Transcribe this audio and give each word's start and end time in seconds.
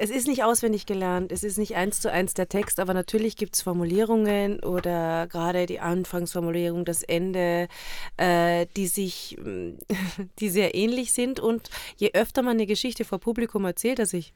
es 0.00 0.08
ist 0.08 0.26
nicht 0.26 0.42
auswendig 0.44 0.86
gelernt, 0.86 1.30
es 1.30 1.44
ist 1.44 1.58
nicht 1.58 1.76
eins 1.76 2.00
zu 2.00 2.10
eins 2.10 2.32
der 2.32 2.48
Text, 2.48 2.80
aber 2.80 2.94
natürlich 2.94 3.36
gibt 3.36 3.54
es 3.54 3.60
Formulierungen 3.60 4.58
oder 4.60 5.26
gerade 5.26 5.66
die 5.66 5.78
Anfangsformulierung, 5.78 6.86
das 6.86 7.02
Ende, 7.02 7.68
äh, 8.16 8.64
die 8.76 8.86
sich, 8.86 9.36
die 10.38 10.48
sehr 10.48 10.74
ähnlich 10.74 11.12
sind. 11.12 11.38
Und 11.38 11.68
je 11.98 12.12
öfter 12.14 12.40
man 12.40 12.52
eine 12.52 12.66
Geschichte 12.66 13.04
vor 13.04 13.18
Publikum 13.18 13.66
erzählt, 13.66 14.00
also 14.00 14.16
ich 14.16 14.32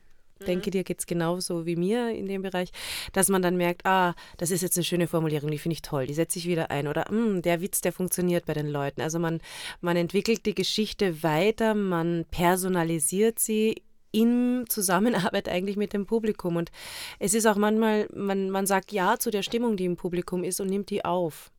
denke, 0.47 0.71
dir 0.71 0.85
geht 0.85 0.99
es 0.99 1.07
genauso 1.07 1.65
wie 1.65 1.77
mir 1.77 2.11
in 2.11 2.27
dem 2.27 2.43
Bereich, 2.43 2.71
dass 3.15 3.31
man 3.31 3.41
dann 3.41 3.57
merkt, 3.57 3.87
ah, 3.87 4.15
das 4.37 4.51
ist 4.51 4.61
jetzt 4.61 4.77
eine 4.77 4.85
schöne 4.85 5.07
Formulierung, 5.07 5.51
die 5.51 5.59
finde 5.59 5.75
ich 5.75 5.83
toll, 5.83 6.07
die 6.07 6.13
setze 6.13 6.39
ich 6.39 6.47
wieder 6.47 6.71
ein. 6.71 6.89
Oder 6.89 7.07
hm, 7.09 7.41
der 7.41 7.63
Witz, 7.63 7.81
der 7.81 7.93
funktioniert 7.93 8.45
bei 8.45 8.53
den 8.53 8.69
Leuten. 8.69 9.01
Also 9.01 9.19
man, 9.19 9.41
man 9.81 9.97
entwickelt 9.97 10.45
die 10.45 10.55
Geschichte 10.55 11.23
weiter, 11.23 11.75
man 11.75 12.27
personalisiert 12.31 13.39
sie 13.39 13.83
in 14.15 14.65
Zusammenarbeit 14.69 15.49
eigentlich 15.49 15.77
mit 15.77 15.93
dem 15.93 16.07
Publikum. 16.07 16.57
Und 16.57 16.71
es 17.19 17.35
ist 17.35 17.47
auch 17.47 17.57
manchmal, 17.57 18.09
man, 18.15 18.49
man 18.51 18.67
sagt 18.67 18.93
Ja 18.93 19.19
zu 19.19 19.31
der 19.31 19.43
Stimmung, 19.43 19.77
die 19.77 19.85
im 19.85 19.97
Publikum 19.97 20.45
ist 20.45 20.61
und 20.61 20.69
nimmt 20.69 20.91
die 20.91 21.05
auf. 21.05 21.51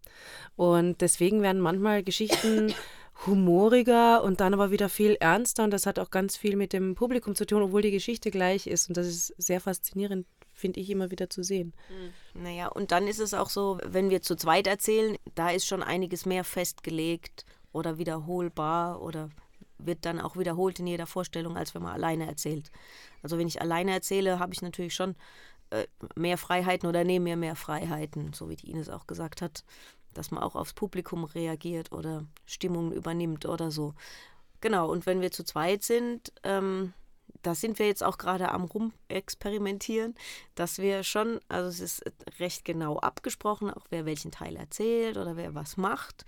Und 0.56 1.02
deswegen 1.02 1.42
werden 1.42 1.62
manchmal 1.62 2.02
Geschichten 2.02 2.74
humoriger 3.26 4.24
und 4.24 4.40
dann 4.40 4.54
aber 4.54 4.72
wieder 4.72 4.88
viel 4.88 5.16
ernster. 5.20 5.66
Und 5.66 5.72
das 5.72 5.86
hat 5.86 6.00
auch 6.00 6.10
ganz 6.10 6.38
viel 6.38 6.56
mit 6.56 6.72
dem 6.72 6.96
Publikum 6.96 7.36
zu 7.36 7.46
tun, 7.46 7.62
obwohl 7.62 7.82
die 7.82 7.92
Geschichte 7.92 8.32
gleich 8.32 8.68
ist. 8.68 8.88
Und 8.88 8.96
das 8.96 9.08
ist 9.08 9.34
sehr 9.38 9.60
faszinierend, 9.60 10.26
finde 10.54 10.80
ich, 10.80 10.90
immer 10.90 11.12
wieder 11.12 11.30
zu 11.30 11.44
sehen. 11.44 11.74
Hm. 11.90 12.44
Naja, 12.44 12.68
und 12.68 12.92
dann 12.92 13.08
ist 13.08 13.20
es 13.20 13.34
auch 13.34 13.50
so, 13.50 13.80
wenn 13.84 14.10
wir 14.10 14.22
zu 14.22 14.36
zweit 14.36 14.68
erzählen, 14.68 15.18
da 15.36 15.50
ist 15.50 15.68
schon 15.68 15.84
einiges 15.84 16.26
mehr 16.26 16.46
festgelegt 16.46 17.46
oder 17.74 17.98
wiederholbar 17.98 19.02
oder 19.02 19.30
wird 19.78 20.06
dann 20.06 20.20
auch 20.20 20.38
wiederholt 20.38 20.80
in 20.80 20.88
jeder 20.88 21.08
Vorstellung, 21.08 21.58
als 21.58 21.76
wenn 21.76 21.84
man 21.84 21.94
alleine 21.94 22.28
erzählt. 22.28 22.72
Also 23.22 23.38
wenn 23.38 23.48
ich 23.48 23.62
alleine 23.62 23.92
erzähle, 23.92 24.40
habe 24.40 24.54
ich 24.54 24.62
natürlich 24.62 24.96
schon 24.96 25.16
äh, 25.70 25.86
mehr 26.16 26.38
Freiheiten 26.38 26.88
oder 26.88 27.04
nehme 27.04 27.24
mir 27.24 27.38
mehr 27.38 27.56
Freiheiten, 27.56 28.34
so 28.34 28.50
wie 28.50 28.56
die 28.56 28.70
Ines 28.70 28.90
auch 28.90 29.08
gesagt 29.08 29.42
hat 29.42 29.64
dass 30.16 30.32
man 30.32 30.42
auch 30.42 30.56
aufs 30.56 30.74
Publikum 30.74 31.26
reagiert 31.26 31.92
oder 31.92 32.26
Stimmungen 32.46 32.92
übernimmt 32.92 33.46
oder 33.46 33.70
so. 33.70 33.94
Genau, 34.62 34.90
und 34.90 35.06
wenn 35.06 35.22
wir 35.22 35.32
zu 35.32 35.44
zweit 35.44 35.84
sind, 35.84 36.34
ähm, 36.44 36.94
da 37.46 37.54
sind 37.54 37.78
wir 37.78 37.86
jetzt 37.88 38.04
auch 38.04 38.18
gerade 38.18 38.52
am 38.52 38.64
Rumexperimentieren, 38.64 40.16
dass 40.56 40.80
wir 40.80 41.04
schon, 41.04 41.40
also 41.48 41.70
es 41.70 41.80
ist 41.80 42.04
recht 42.40 42.66
genau 42.66 42.98
abgesprochen, 42.98 43.70
auch 43.70 43.86
wer 43.90 44.06
welchen 44.06 44.32
Teil 44.32 44.56
erzählt 44.56 45.18
oder 45.18 45.36
wer 45.36 45.54
was 45.54 45.78
macht. 45.78 46.26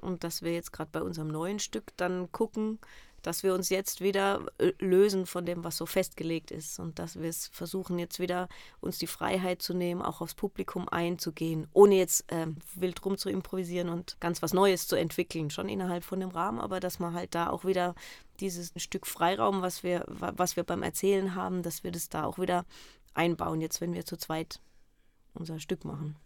Und 0.00 0.24
dass 0.24 0.42
wir 0.42 0.52
jetzt 0.52 0.72
gerade 0.72 0.90
bei 0.90 1.02
unserem 1.02 1.28
neuen 1.28 1.58
Stück 1.60 1.96
dann 1.96 2.30
gucken, 2.32 2.78
dass 3.22 3.42
wir 3.42 3.54
uns 3.54 3.68
jetzt 3.68 4.00
wieder 4.00 4.46
äh, 4.58 4.72
lösen 4.78 5.26
von 5.26 5.46
dem, 5.46 5.64
was 5.64 5.76
so 5.76 5.86
festgelegt 5.86 6.50
ist 6.50 6.78
und 6.78 6.98
dass 6.98 7.18
wir 7.18 7.28
es 7.28 7.48
versuchen 7.48 7.98
jetzt 7.98 8.18
wieder 8.18 8.48
uns 8.80 8.98
die 8.98 9.06
Freiheit 9.06 9.62
zu 9.62 9.74
nehmen, 9.74 10.02
auch 10.02 10.20
aufs 10.20 10.34
Publikum 10.34 10.88
einzugehen, 10.88 11.66
ohne 11.72 11.96
jetzt 11.96 12.24
ähm, 12.28 12.56
wild 12.74 13.04
rum 13.04 13.18
zu 13.18 13.28
improvisieren 13.30 13.88
und 13.88 14.16
ganz 14.20 14.42
was 14.42 14.52
Neues 14.52 14.86
zu 14.86 14.96
entwickeln, 14.96 15.50
schon 15.50 15.68
innerhalb 15.68 16.04
von 16.04 16.20
dem 16.20 16.30
Rahmen, 16.30 16.60
aber 16.60 16.80
dass 16.80 16.98
man 16.98 17.14
halt 17.14 17.34
da 17.34 17.50
auch 17.50 17.64
wieder 17.64 17.94
dieses 18.40 18.72
Stück 18.76 19.06
Freiraum, 19.06 19.62
was 19.62 19.82
wir, 19.82 20.04
was 20.06 20.56
wir 20.56 20.64
beim 20.64 20.82
Erzählen 20.82 21.34
haben, 21.34 21.62
dass 21.62 21.82
wir 21.82 21.90
das 21.90 22.08
da 22.08 22.24
auch 22.24 22.38
wieder 22.38 22.64
einbauen, 23.14 23.60
jetzt 23.60 23.80
wenn 23.80 23.94
wir 23.94 24.04
zu 24.04 24.16
zweit 24.16 24.60
unser 25.34 25.58
Stück 25.58 25.84
machen. 25.84 26.16